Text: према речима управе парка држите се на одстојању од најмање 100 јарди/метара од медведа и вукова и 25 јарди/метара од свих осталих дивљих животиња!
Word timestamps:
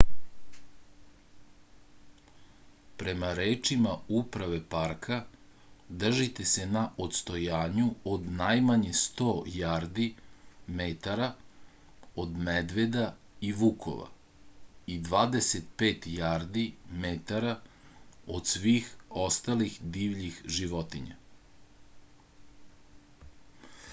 према 3.01 3.27
речима 3.39 3.91
управе 4.19 4.59
парка 4.71 5.17
држите 6.03 6.45
се 6.51 6.63
на 6.69 6.81
одстојању 7.05 7.83
од 8.13 8.25
најмање 8.39 8.95
100 9.01 9.27
јарди/метара 9.57 11.29
од 12.25 12.33
медведа 12.49 13.05
и 13.51 13.55
вукова 13.63 14.09
и 14.97 14.99
25 15.13 16.09
јарди/метара 16.17 17.55
од 18.39 18.53
свих 18.55 18.93
осталих 19.29 19.81
дивљих 19.99 20.45
животиња! 20.61 21.23